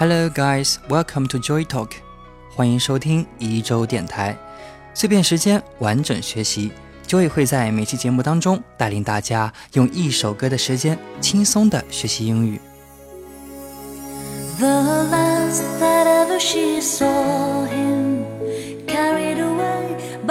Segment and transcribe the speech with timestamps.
[0.00, 0.78] Hello, guys.
[0.88, 1.90] Welcome to Joy Talk.
[2.54, 4.38] 欢迎收听一周电台，
[4.94, 6.70] 碎片时间，完整学习。
[7.08, 12.60] Joy 会在每期节目当中带领大家用一首歌的时间，轻松的学习英语。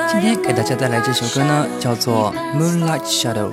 [0.10, 3.52] 今天给大家带来这首歌呢，叫做《Moonlight Shadow》。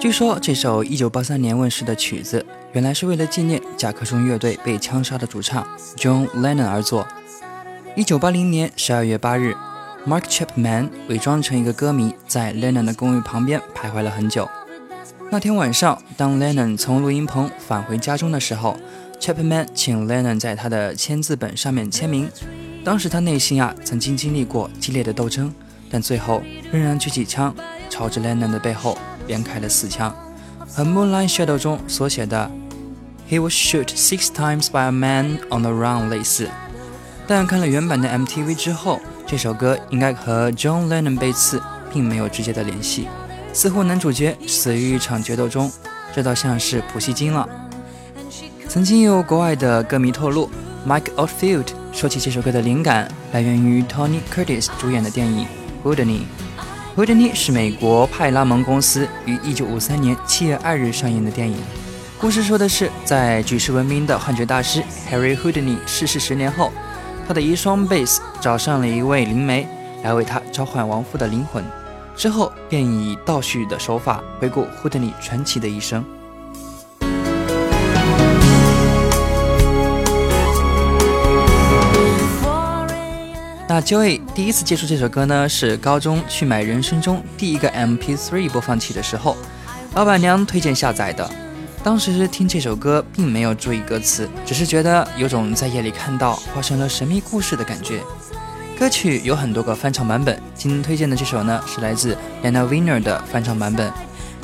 [0.00, 5.66] 据说这首1983年问世的曲子，原来是为了纪念甲壳虫乐队被枪杀的主唱
[5.96, 7.04] John Lennon 而作。
[7.96, 9.56] 1980年12月8日
[10.06, 14.48] ，Mark Chapman 伪装成一个歌迷，在 Lennon 的公寓旁边徘徊了很久。
[15.30, 18.76] 那天晚上，当 Lennon 从录音棚返回家中的时候
[19.18, 22.30] ，Chapman 请 Lennon 在他的签字本上面签名。
[22.84, 25.52] 当时他内心啊，曾经经历过激烈的斗争，
[25.90, 26.40] 但最后
[26.70, 27.52] 仍然举起枪，
[27.90, 28.96] 朝着 Lennon 的背后。
[29.28, 30.12] 连开了四枪，
[30.74, 32.50] 和《Moonlight Shadow》中所写的
[33.30, 36.48] “He was shot six times by a man on the run” 类似。
[37.28, 41.62] 但看了原版的 MTV 之后，这首歌应该和 John Lennon 被刺
[41.92, 43.06] 并没有直接的联系，
[43.52, 45.70] 似乎男主角死于一场决斗中，
[46.14, 47.46] 这倒像是普希金了。
[48.66, 50.50] 曾经有国外的歌迷透露
[50.86, 55.46] ，Mike Oldfield 说起这首歌的灵感来源于 Tony Curtis 主演的电影
[55.86, 56.04] 《Houdini》。
[56.98, 61.56] 《惠特尼》是美国派拉蒙公司于1953年7月2日上映的电影。
[62.20, 66.72] 故事说的是，在举世闻名的幻觉大师 Harry Houdini 逝世十年后，
[67.24, 69.68] 他的遗孀 Bass 找上了一位灵媒
[70.02, 71.62] 来为他召唤亡父的灵魂，
[72.16, 76.04] 之后便以倒叙的手法回顾 Houdini 传奇的一生。
[83.70, 89.36] 那 Joy 第一次接触这首歌呢，是高中去买人生中第一个 MP3 播放器的时候，
[89.94, 91.30] 老板娘推荐下载的。
[91.84, 98.00] 当时听这首歌并没有注意歌词，只是觉得有种在夜里看到发生了神秘故事的感觉。
[98.78, 103.92] 歌曲有很多个翻唱版本，今天推荐的这首呢是来自 Anna Winner 的翻唱版本。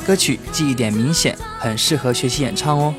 [0.07, 2.95] 歌曲记忆点明显，很适合学习演唱哦。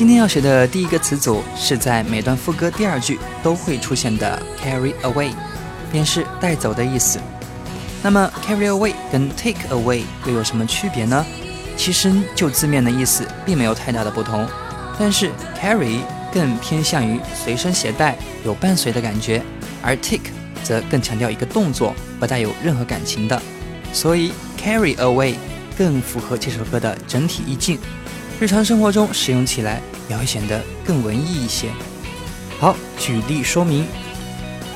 [0.00, 5.30] 今天要学的第一个词组是在每段副歌第二句都会出现的 carry away，
[5.92, 7.20] 便是带走的意思。
[8.02, 11.22] 那么 carry away 跟 take away 又有什么区别呢？
[11.76, 14.48] 其实就字面的意思并没有太大的不同，
[14.98, 15.98] 但是 carry
[16.32, 19.42] 更偏向于随身携带，有伴随的感觉，
[19.82, 20.30] 而 take
[20.64, 23.38] 则更强调一个动作，不带有任何感情的。
[23.92, 25.34] 所以 carry away
[25.76, 27.78] 更符合这首歌的整体意境。
[28.40, 31.68] 日常生活中使用起来也会显得更文艺一些。
[32.58, 33.86] 好，举例说明：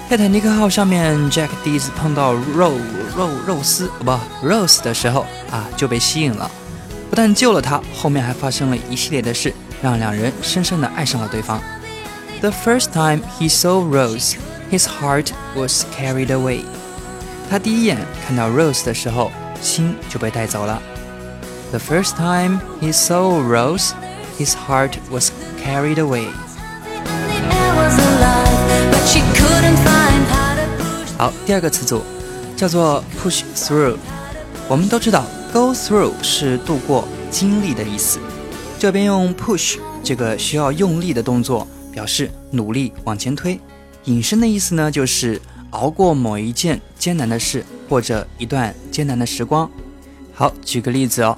[0.06, 2.74] 泰坦尼克号上面，Jack 第一次碰到肉
[3.16, 4.10] 肉肉丝不
[4.46, 6.50] Rose 的时候啊，就被吸引了。
[7.08, 11.58] 不但救了他，后面还发生了一系列的事，让两人深深的爱上了对方。
[12.42, 14.34] The first time he saw Rose,
[14.70, 16.60] his heart was carried away。
[17.48, 17.96] 他第一眼
[18.26, 19.32] 看到 Rose 的时候，
[19.62, 20.82] 心就被带走了。
[21.74, 23.94] The first time he saw Rose,
[24.38, 26.28] his heart was carried away.
[31.18, 32.04] 好，第二个词组
[32.56, 33.96] 叫做 push through。
[34.68, 38.20] 我们都知道，go through 是度过、经历的意思。
[38.78, 43.58] 这边用 push 这个需要用力的动作，表示努力往前推。
[44.04, 49.68] 引申的意思呢，就是熬过某一件艰难的事，或者一段艰难的时光。
[50.32, 51.36] 好，举个例子哦。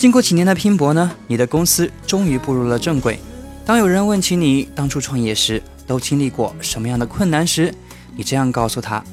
[0.00, 3.20] 经过几年的拼搏呢，你的公司终于步入了正轨。
[3.66, 7.70] 当有人问起你当初创业时都经历过什么样的困难时，
[8.16, 9.04] 你这样告诉他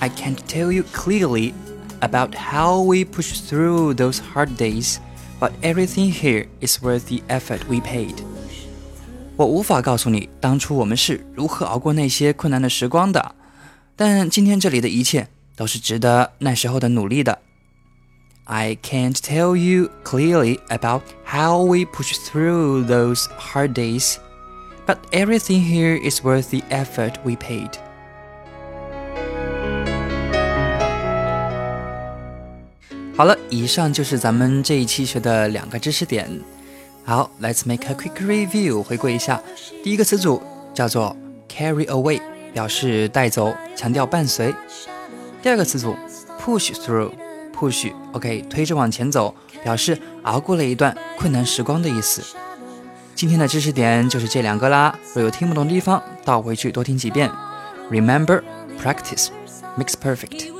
[0.00, 1.52] ：“I can't tell you clearly
[2.00, 4.96] about how we push through those hard days,
[5.38, 8.16] but everything here is worth the effort we paid。”
[9.36, 13.36] 我无法告诉你当初我们是如何熬过那些困难的时光的，
[13.94, 17.38] 但今天这里的一切都是值得那时候的努力的。
[18.45, 24.17] I can't tell you clearly about how we pushed through those hard days,
[24.85, 27.71] but everything here is worth the effort we paid.
[33.15, 36.27] 好了，以上就是咱们这一期学的两个知识点。
[37.05, 39.41] 好，Let's make a quick review，回顾一下。
[39.83, 40.41] 第一个词组
[40.73, 41.15] 叫做
[41.47, 42.19] carry away，
[42.53, 44.53] 表示带走，强调伴随。
[45.41, 45.95] 第二个词组
[46.39, 47.11] push through。
[47.58, 52.22] push，OK，推着往前走，表示熬过了一段困难时光的意思。
[53.14, 54.94] 今天的知识点就是这两个啦。
[55.14, 57.30] 若有听不懂的地方，倒回去多听几遍。
[57.90, 58.42] Remember,
[58.82, 59.28] practice
[59.78, 60.52] makes perfect.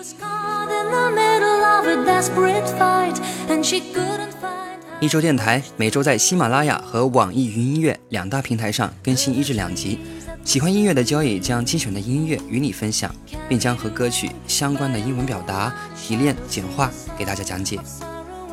[4.99, 9.99] 一周电台每周在喜马拉雅和网易云音乐两大平台上更新一至两集。
[10.47, 13.13] 喜欢音乐的 Joy 将精选的音乐与你分享，
[13.49, 16.89] 并将和歌曲相关的英文表达提炼简化
[17.19, 17.81] 给大家讲解。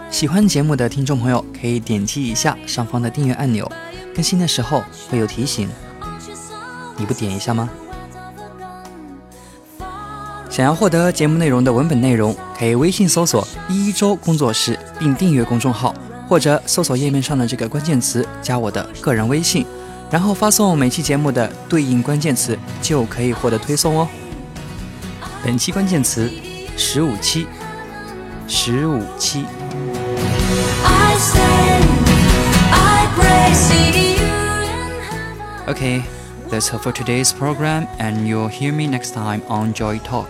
[0.09, 3.71] 喜欢节目的听众朋友可以点击一下上方的订阅按钮，
[4.15, 5.69] 更新的时候会有提醒。
[6.97, 7.69] 你不点一下吗？
[10.49, 15.93] 想要获得节目内容的文本内容，可以微信搜索“一周工作室”并订阅公众号。
[16.25, 19.63] 或者搜索页面上的这个关键词，加我的个人微信，
[20.12, 24.08] 然后发送每期节目的对应关键词，就可以获得推送哦。
[25.44, 26.30] 本期关键词：
[26.76, 27.46] 十五期，
[28.46, 29.44] 十五期。
[35.66, 36.02] Okay,
[36.50, 40.28] that's all for today's program, and you'll hear me next time on Joy Talk.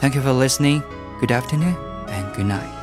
[0.00, 0.82] Thank you for listening.
[1.20, 1.74] Good afternoon
[2.08, 2.81] and good night.